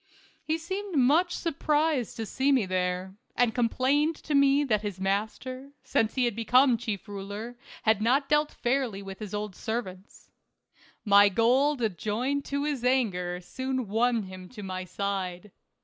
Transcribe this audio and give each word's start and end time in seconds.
He 0.43 0.57
seemed 0.57 0.95
much 0.97 1.35
surprised 1.35 2.17
to 2.17 2.25
see 2.25 2.51
me 2.51 2.65
there, 2.65 3.13
and 3.35 3.53
complained 3.53 4.15
to 4.23 4.33
me 4.33 4.63
that 4.63 4.81
his 4.81 4.99
master, 4.99 5.73
since 5.83 6.15
he 6.15 6.25
had 6.25 6.35
become 6.35 6.75
chief 6.75 7.07
ruler, 7.07 7.55
had 7.83 8.01
not 8.01 8.27
dealt 8.27 8.51
fairly 8.51 9.03
with 9.03 9.19
his 9.19 9.35
old 9.35 9.55
servants. 9.55 10.31
My 11.05 11.29
gold 11.29 11.99
joined 11.99 12.45
to 12.45 12.63
his 12.63 12.83
anger 12.83 13.39
soon 13.41 13.87
won 13.87 14.23
him 14.23 14.49
to 14.49 14.63
my 14.63 14.85
side. 14.85 15.51